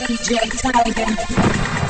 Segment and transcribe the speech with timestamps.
[0.00, 1.83] DJ Tiger.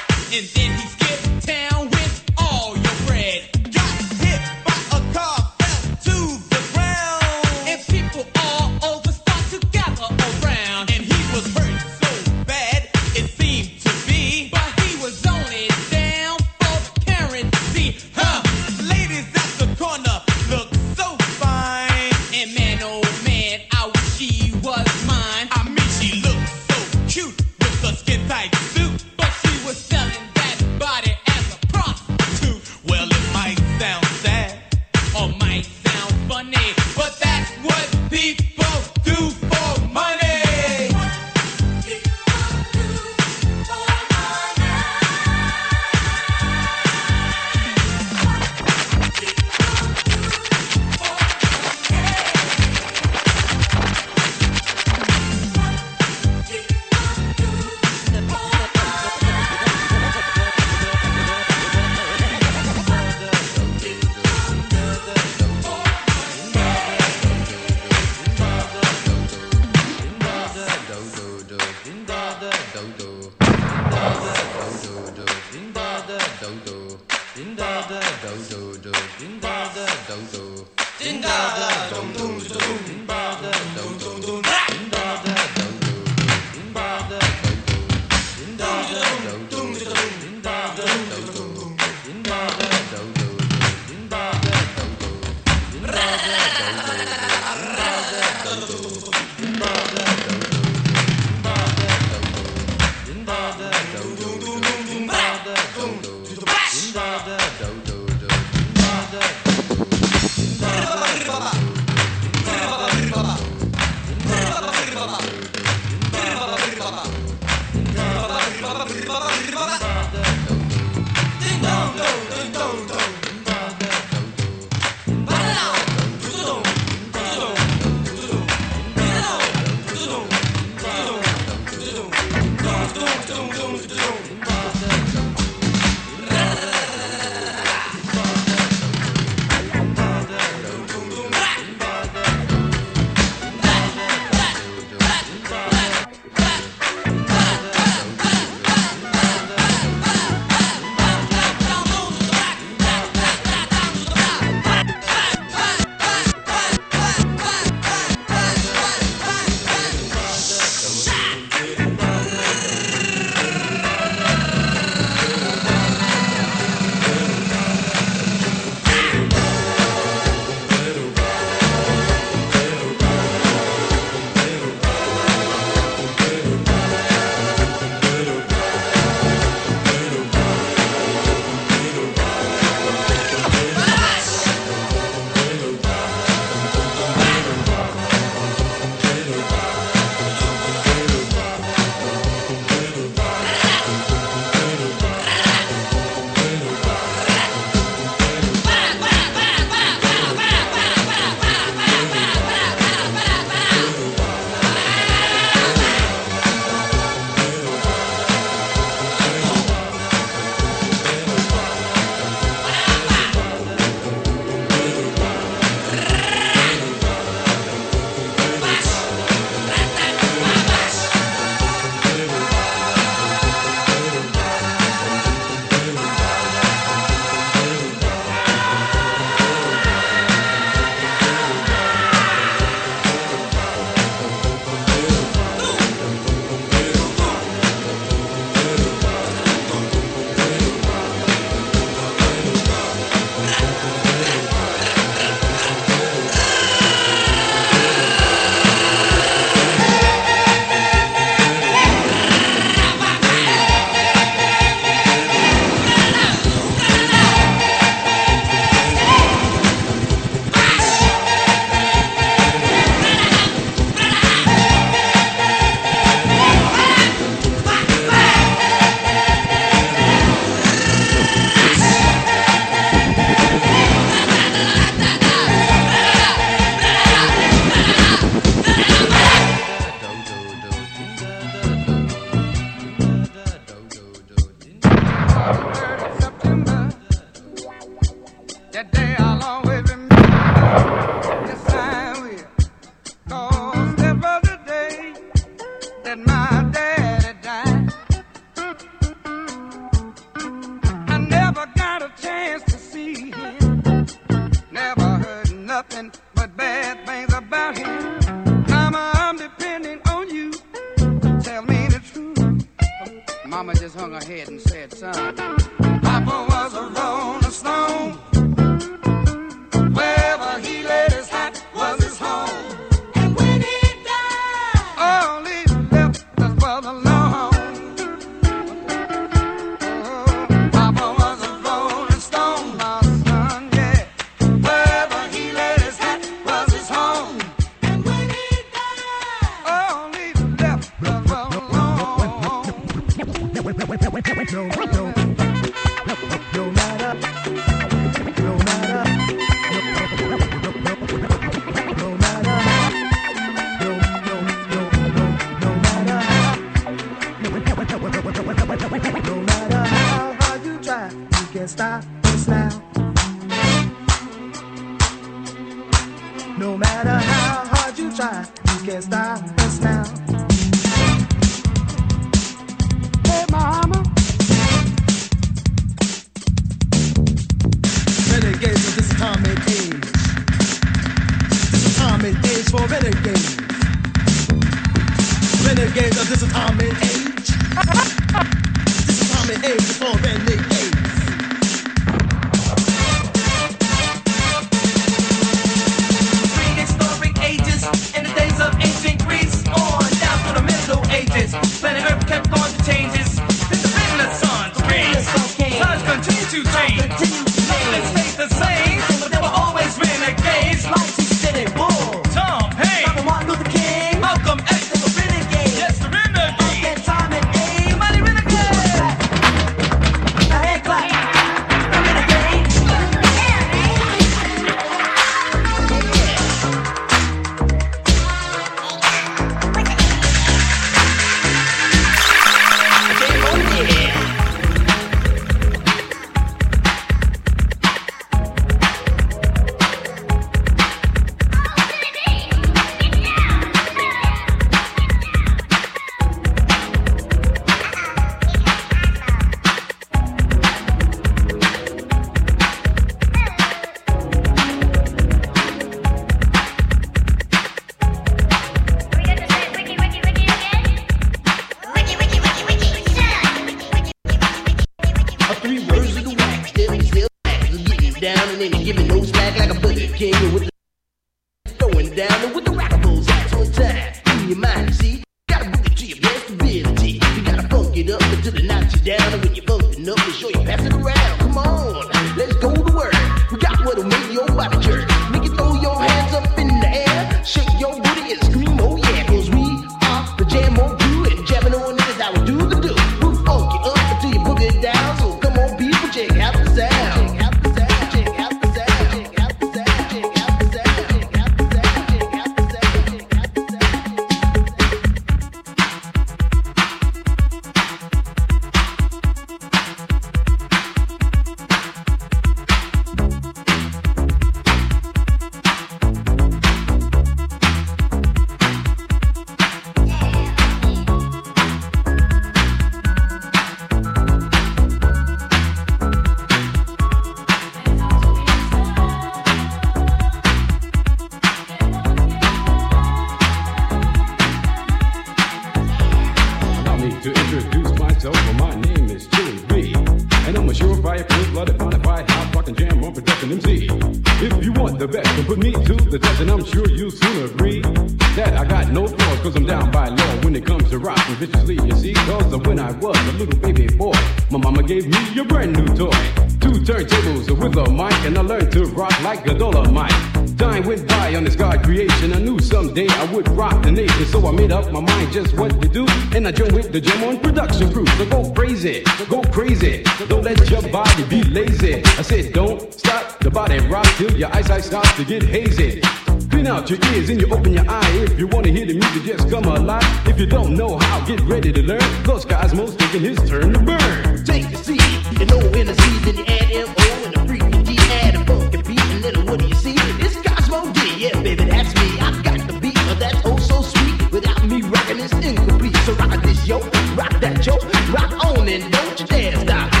[571.11, 572.03] body be lazy.
[572.05, 576.01] I said, don't stop the body rock till your eyesight starts to get hazy.
[576.49, 578.11] Clean out your ears and you open your eye.
[578.31, 580.27] If you wanna hear the music, just come alive.
[580.27, 582.23] If you don't know how, get ready to learn.
[582.23, 584.43] Those guys most taking his turn to burn.
[584.45, 585.01] Take a seat
[585.39, 588.81] you know, in the season, you add M-O and the freaking G, add a funky
[588.83, 589.95] beat, and then what do you see?
[589.97, 592.19] It's Cosmo D, yeah, baby, that's me.
[592.19, 594.31] I've got the beat, but that's oh so sweet.
[594.31, 595.95] Without me rocking, it's incomplete.
[596.05, 596.79] So rock this yo,
[597.15, 597.75] rock that yo,
[598.13, 600.00] rock on and don't you dare stop.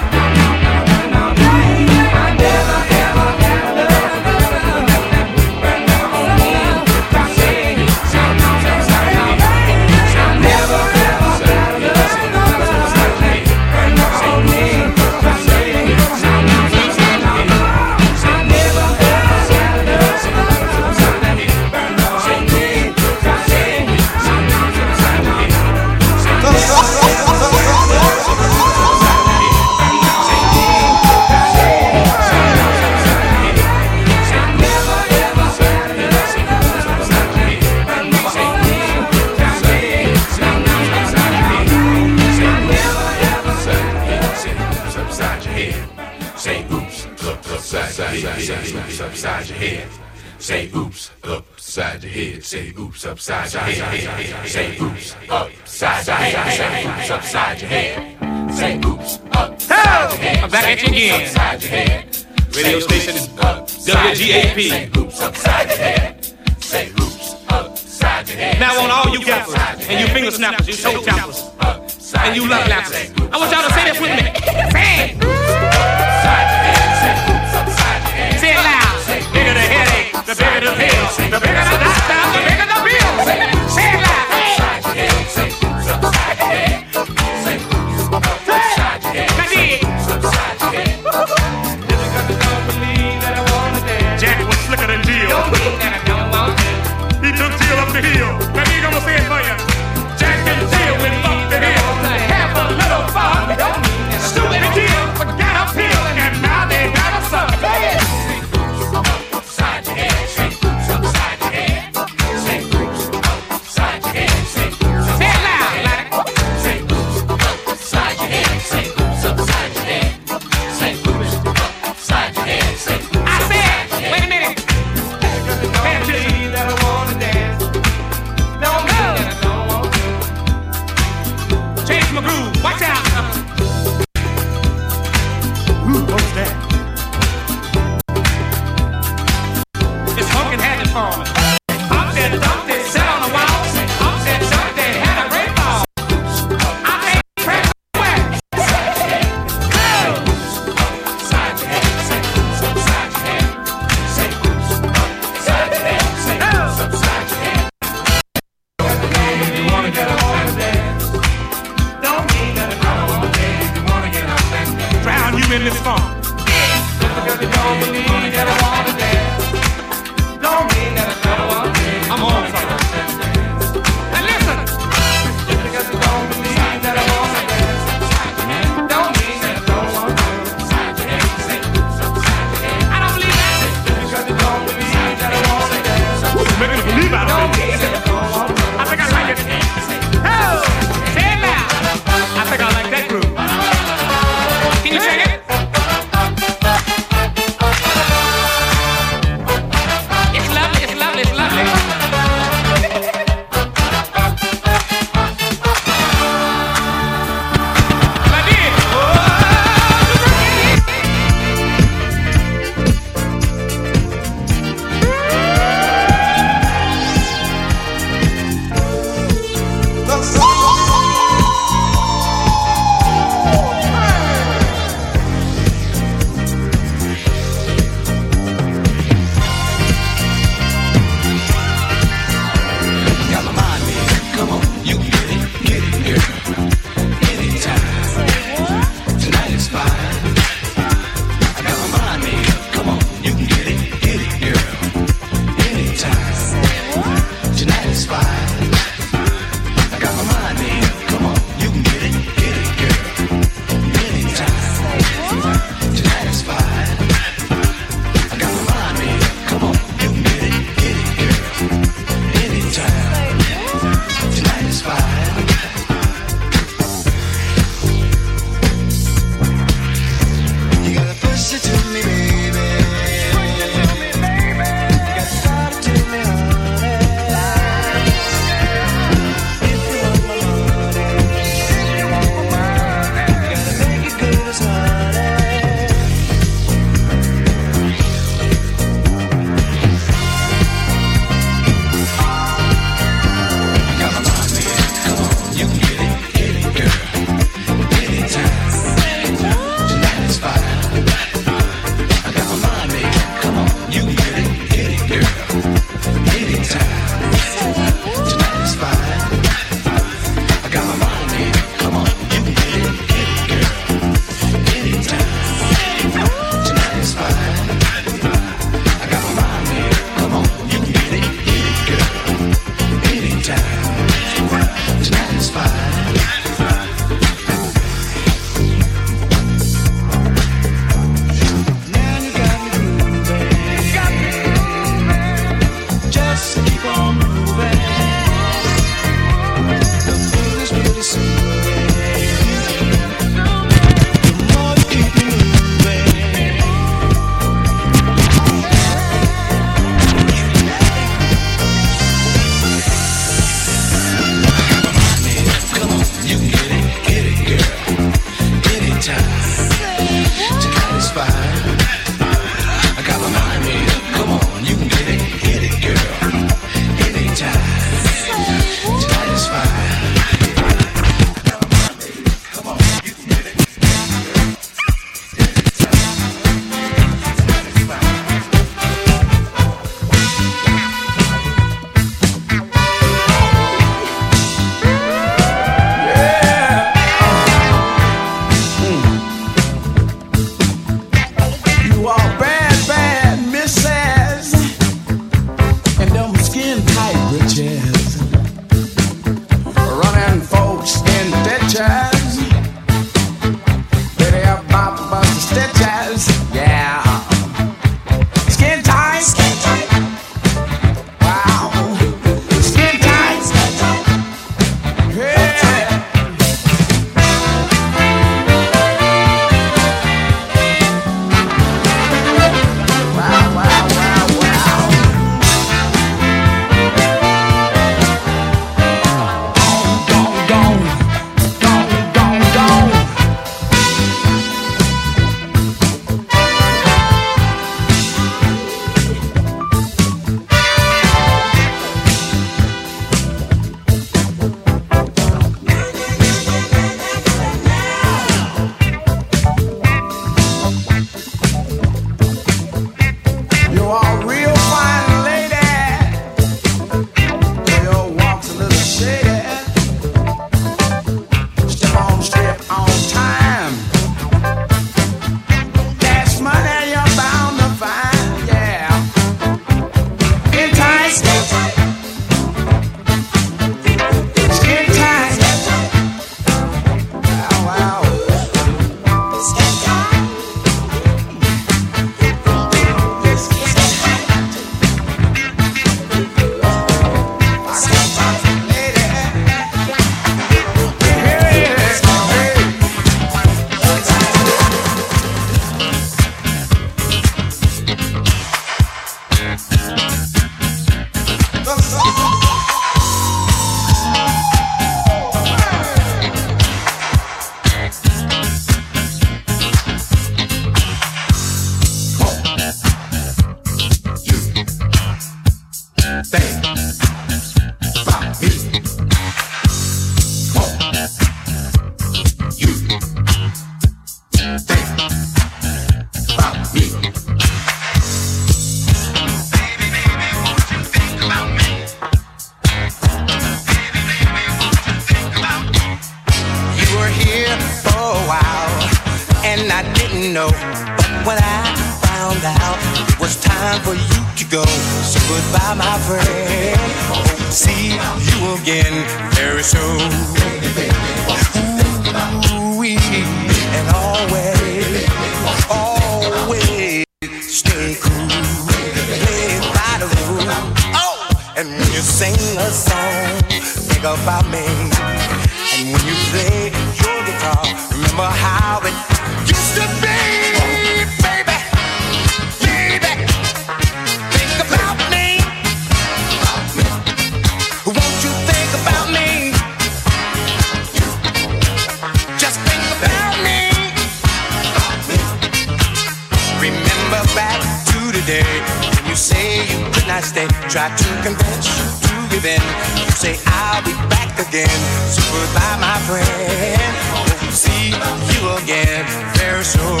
[590.72, 592.62] try to convince you to give in.
[592.96, 594.72] You say, I'll be back again.
[595.12, 596.80] So goodbye, my friend.
[597.12, 599.04] Hope to see you again
[599.36, 600.00] very soon.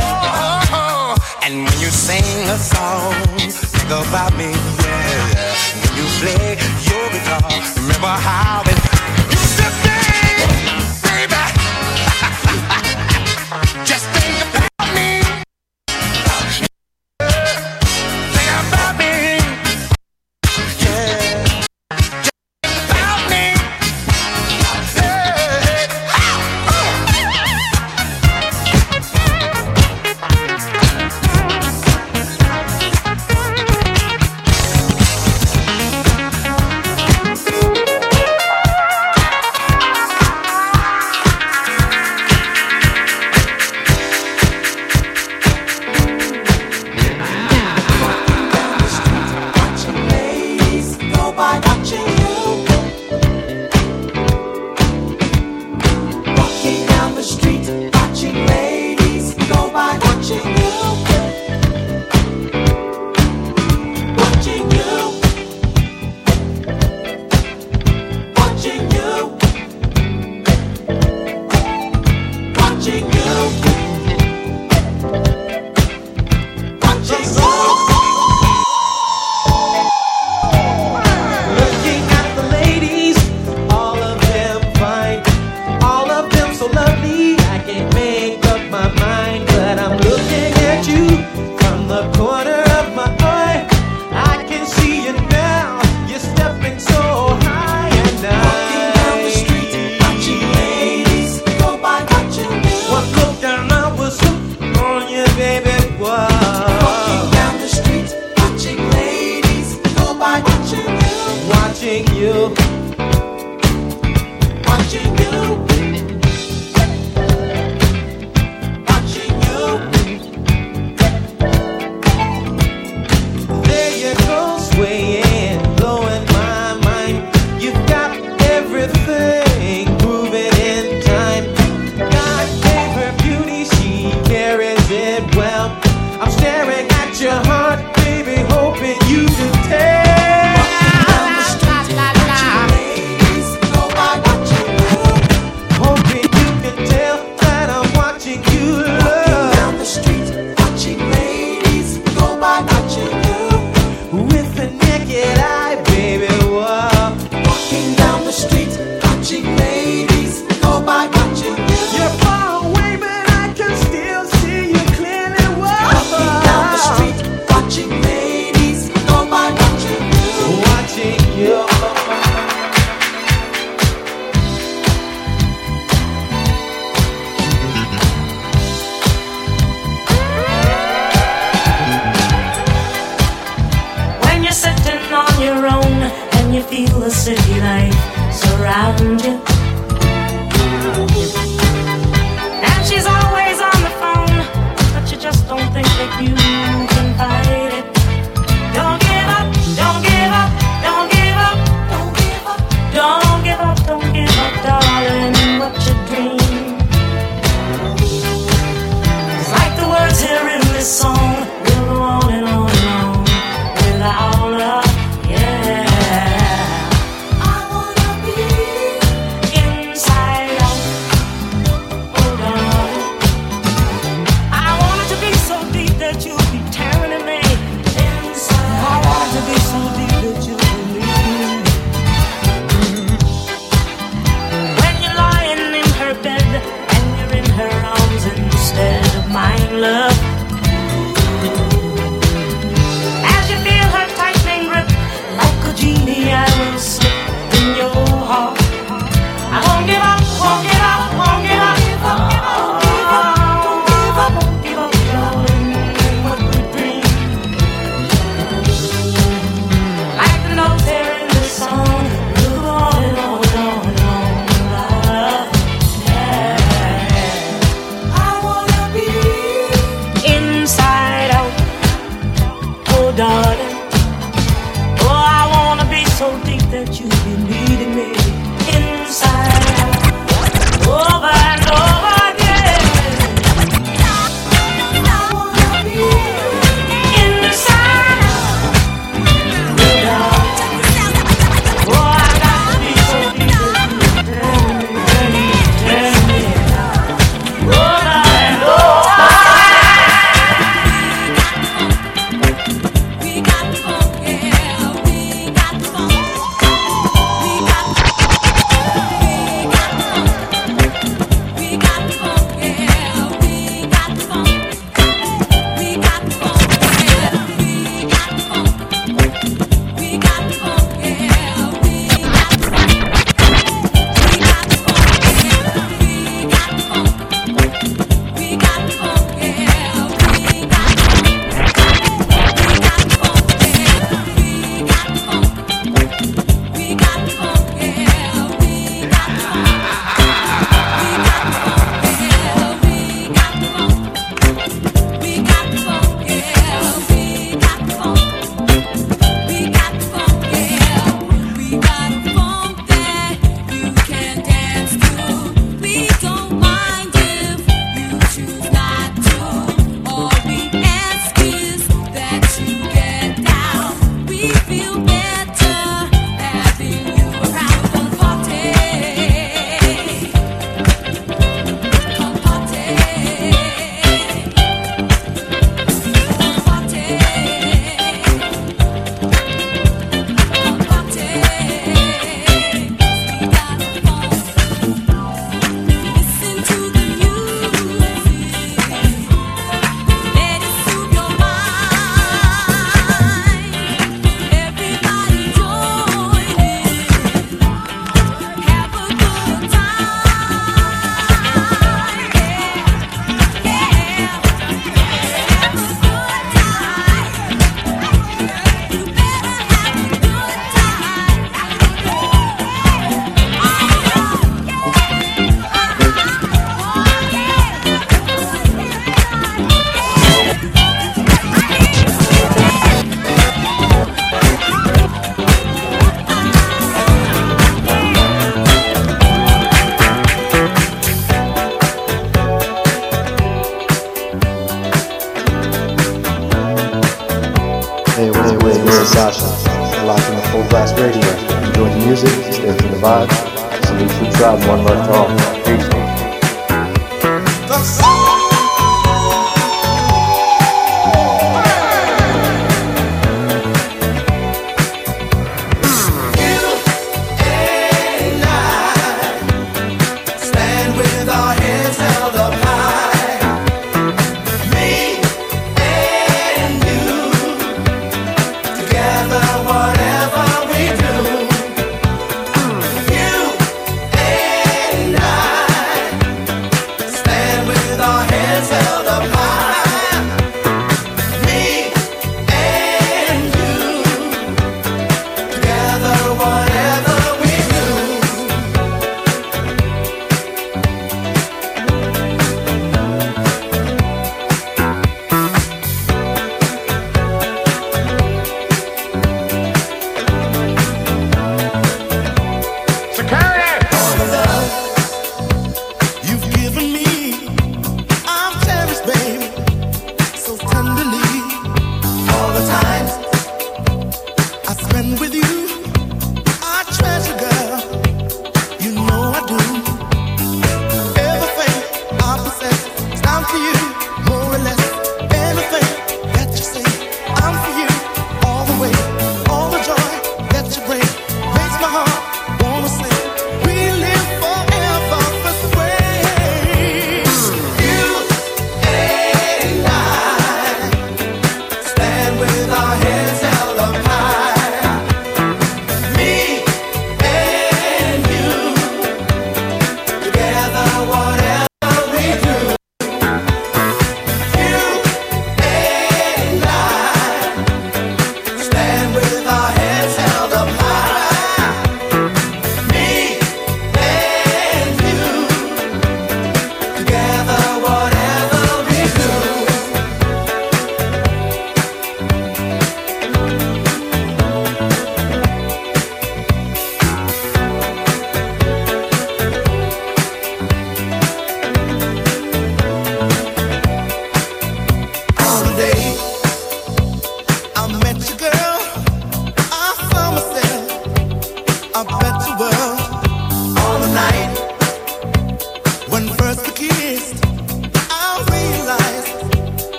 [0.00, 5.36] Oh, and when you sing a song, think about me, yeah.
[5.84, 6.56] When you play
[6.88, 7.44] your guitar,
[7.76, 8.87] remember how it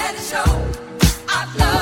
[0.00, 1.81] Inside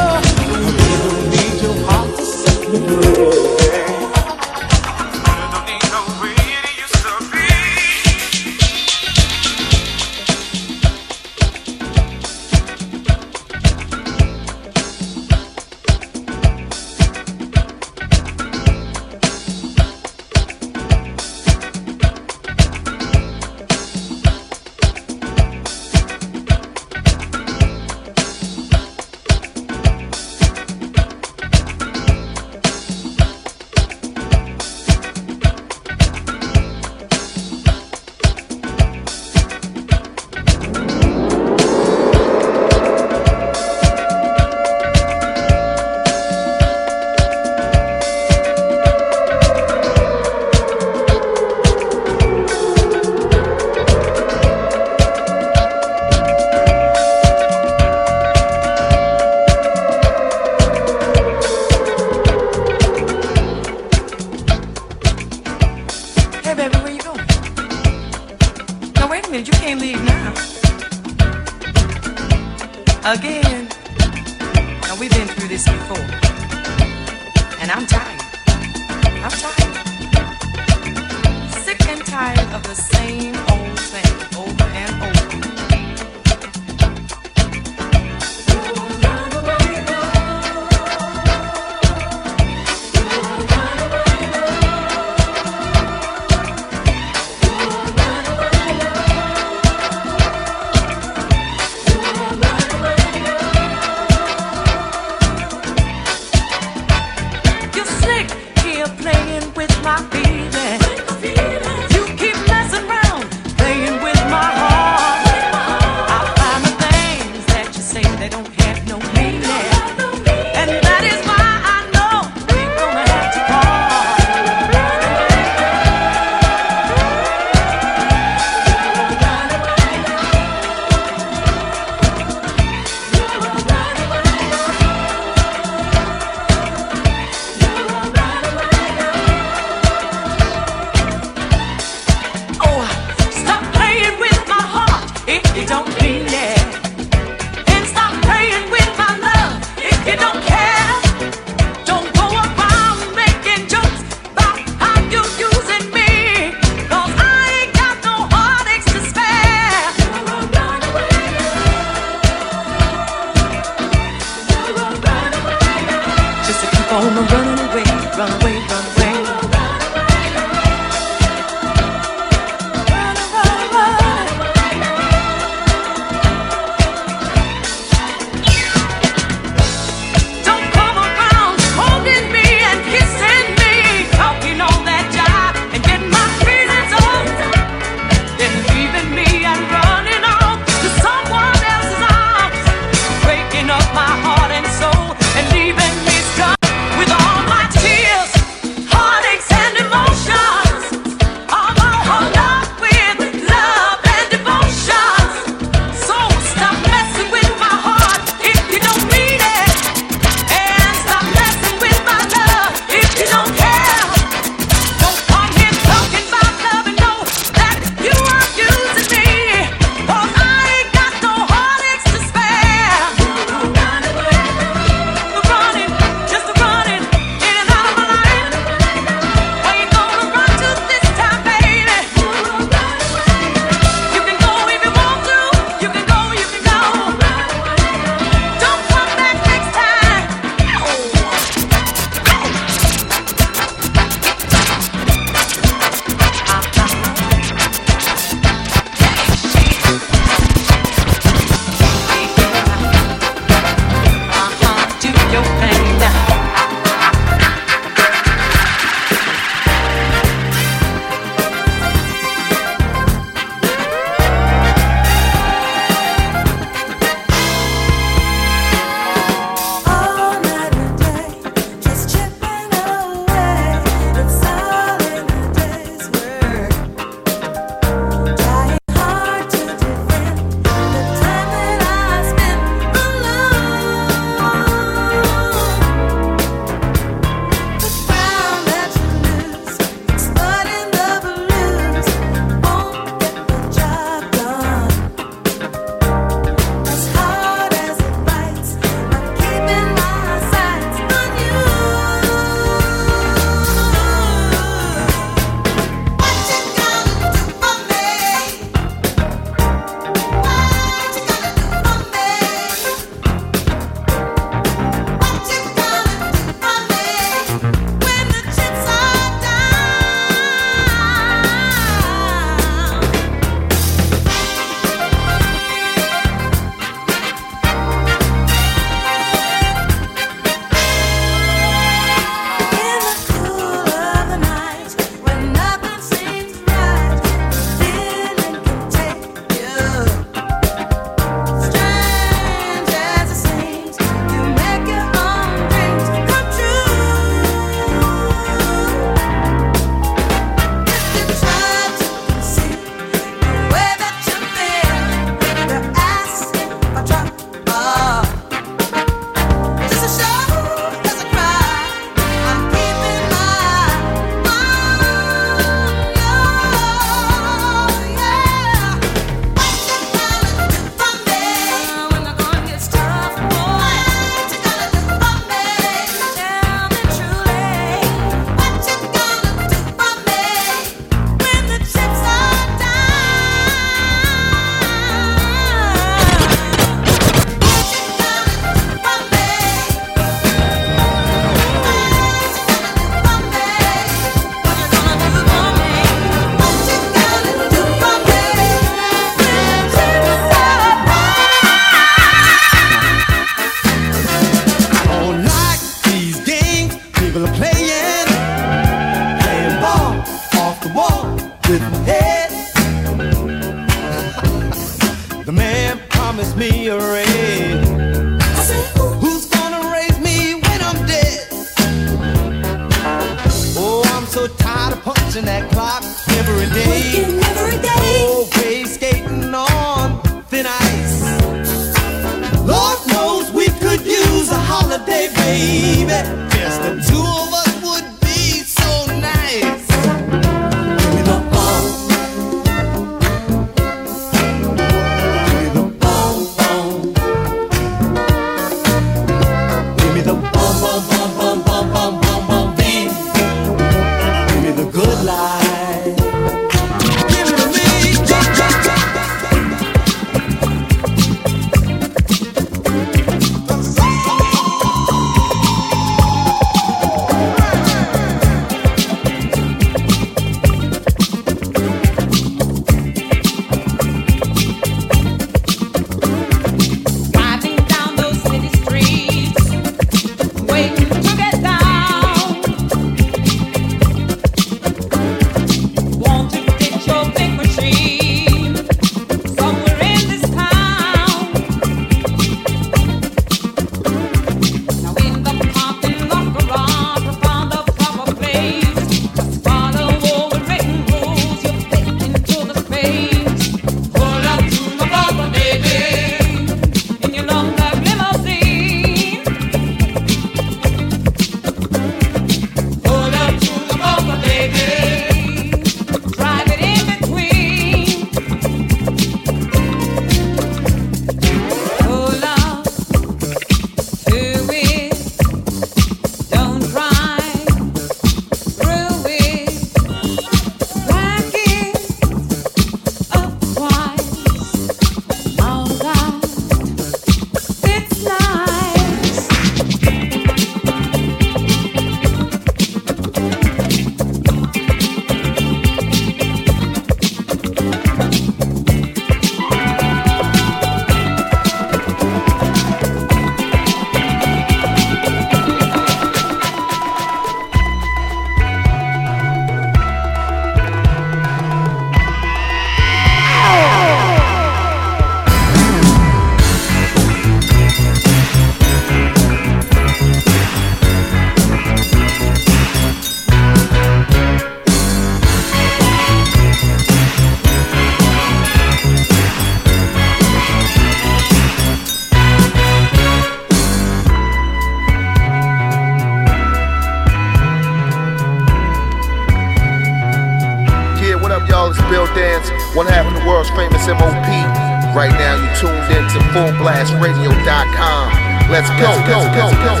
[596.35, 598.31] at fullblastradio.com.
[598.71, 600.00] Let's go, let's go, let's go.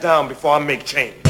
[0.00, 1.29] Down before I make change.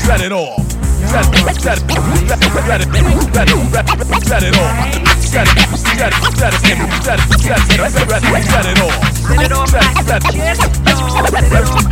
[0.00, 0.56] Set it off.
[1.12, 2.16] Come on, let's set it off.
[4.24, 4.96] Set it off.
[5.20, 8.96] Set it, set it, set it, set it, set it, set it, set it off.
[9.12, 10.40] Set it, set it, set it, set
[11.26, 11.82] it, set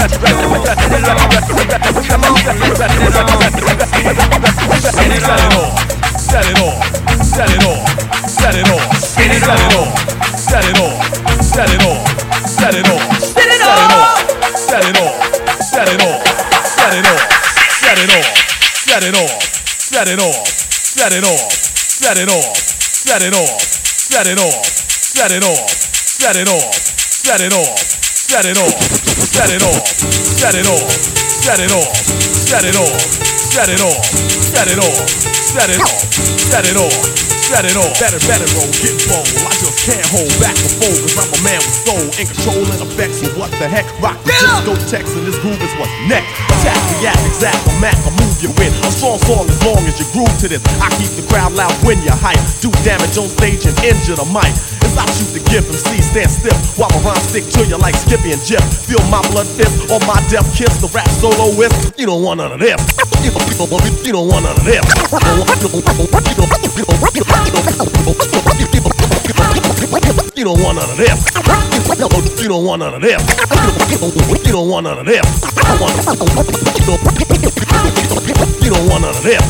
[0.00, 0.32] set it
[5.56, 5.80] off,
[6.24, 7.84] set it off,
[8.32, 8.96] set it off,
[25.10, 26.74] set it off.
[27.30, 27.99] set it off
[28.30, 28.78] set it off,
[29.26, 29.82] set it off,
[30.38, 31.90] set it off, set it off,
[32.46, 33.98] set it off, set it off,
[34.46, 35.02] set it off,
[35.50, 35.98] set it off,
[36.38, 37.90] set it off, set it off.
[37.98, 39.26] Better, better roll, get bold.
[39.42, 42.62] I just can't hold back the fold, cause I'm a man with soul in control
[42.70, 43.18] and effects.
[43.18, 43.90] So what the heck?
[43.98, 46.49] Rock the disco text, and this groove is what's next.
[46.60, 48.68] Attack, react, exact, a Mac, a move you win.
[48.84, 50.60] A strong song as long as you groove to this.
[50.76, 52.36] I keep the crowd loud when you hype.
[52.60, 54.52] Do damage on stage and injure the mic.
[54.84, 57.96] As I shoot the gift, MC stand stiff while my rhymes stick to you like
[57.96, 58.60] Skippy and Jif.
[58.84, 60.76] Feel my blood fist on my death kiss.
[60.84, 62.76] The rap soloist, you don't want none of this.
[63.24, 64.84] You don't, want none of this.
[64.84, 65.80] You don't, you don't,
[72.04, 73.16] you don't, you don't, want none of this.
[74.44, 75.24] You don't want none of this.
[75.40, 77.39] Don't want ど
[78.62, 79.42] You don't want none of this.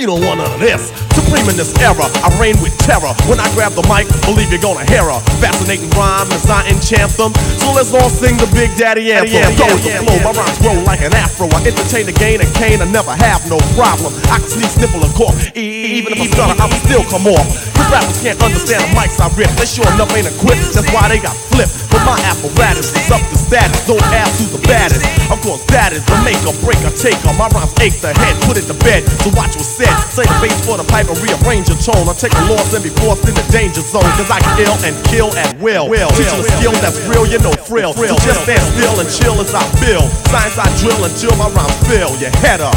[0.00, 0.90] You don't, want none of this.
[1.14, 3.12] Supreme in this era, I reign with terror.
[3.28, 5.20] When I grab the mic, believe you're gonna hear her.
[5.38, 7.30] Fascinating rhyme as I enchant them.
[7.60, 9.54] So let's all sing the Big Daddy anthem.
[9.54, 11.46] Go with the flow, my rhymes grow like an afro.
[11.52, 14.16] I entertain the gain and cane, I never have no problem.
[14.32, 15.36] I can sneeze, sniffle, and cough.
[15.54, 17.46] Even if I stutter, I will still come off.
[17.76, 19.52] Cause rappers can't understand the mics I rip.
[19.60, 21.72] They sure enough ain't that's why they got flipped.
[21.92, 23.84] But my apparatus is up to status.
[23.84, 25.04] Don't ask who's the baddest.
[25.28, 27.32] Of course, that is the make or break or taker.
[27.36, 29.04] My rhymes ache the head, put it to bed.
[29.20, 29.92] So watch what's said.
[30.08, 32.08] Say the bass for the pipe and rearrange your tone.
[32.08, 34.06] I take a loss and be forced in the danger zone.
[34.16, 35.92] Cause I kill and kill at will.
[36.16, 37.92] Teach you a skill that's real, you know frill.
[37.92, 40.08] So just stand still and chill as I feel.
[40.32, 42.16] Science I drill until my rhymes fill.
[42.16, 42.76] Your head up.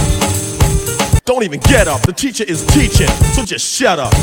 [1.26, 2.02] Don't even get up.
[2.02, 4.14] The teacher is teaching, so just shut up.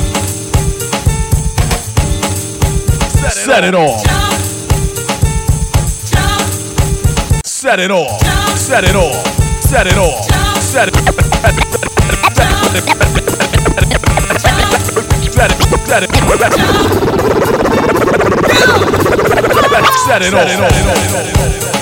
[3.29, 4.01] Set it off.
[7.45, 8.21] Set it off.
[8.57, 9.27] Set it off.
[9.61, 10.25] Set it off.
[10.61, 10.95] Set it.
[15.31, 15.61] Set it.
[15.87, 16.11] Set it.
[16.11, 16.13] Set
[20.23, 20.33] it
[21.65, 21.80] off.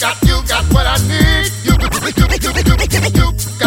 [0.00, 1.52] got, you got what I need.
[1.64, 3.65] You, you, you, you, you, you, you got.